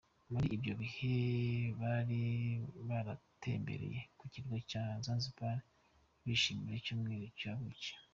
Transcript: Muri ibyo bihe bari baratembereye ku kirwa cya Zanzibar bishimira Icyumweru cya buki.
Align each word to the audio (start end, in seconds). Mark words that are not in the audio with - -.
Muri 0.31 0.47
ibyo 0.55 0.73
bihe 0.81 1.15
bari 1.79 2.21
baratembereye 2.87 3.99
ku 4.17 4.25
kirwa 4.31 4.57
cya 4.71 4.83
Zanzibar 5.05 5.57
bishimira 6.25 6.75
Icyumweru 6.77 7.27
cya 7.39 7.51
buki. 7.59 7.91